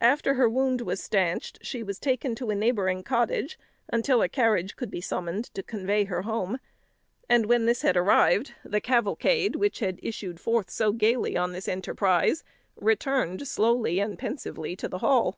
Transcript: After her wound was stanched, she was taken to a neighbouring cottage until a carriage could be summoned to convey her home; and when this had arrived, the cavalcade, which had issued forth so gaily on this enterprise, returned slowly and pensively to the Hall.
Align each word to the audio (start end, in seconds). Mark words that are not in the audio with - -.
After 0.00 0.34
her 0.34 0.48
wound 0.48 0.80
was 0.80 1.02
stanched, 1.02 1.58
she 1.60 1.82
was 1.82 1.98
taken 1.98 2.36
to 2.36 2.50
a 2.50 2.54
neighbouring 2.54 3.02
cottage 3.02 3.58
until 3.92 4.22
a 4.22 4.28
carriage 4.28 4.76
could 4.76 4.92
be 4.92 5.00
summoned 5.00 5.46
to 5.54 5.62
convey 5.64 6.04
her 6.04 6.22
home; 6.22 6.60
and 7.28 7.46
when 7.46 7.66
this 7.66 7.82
had 7.82 7.96
arrived, 7.96 8.54
the 8.64 8.80
cavalcade, 8.80 9.56
which 9.56 9.80
had 9.80 9.98
issued 10.04 10.38
forth 10.38 10.70
so 10.70 10.92
gaily 10.92 11.36
on 11.36 11.50
this 11.50 11.66
enterprise, 11.66 12.44
returned 12.76 13.48
slowly 13.48 13.98
and 13.98 14.20
pensively 14.20 14.76
to 14.76 14.86
the 14.86 14.98
Hall. 14.98 15.36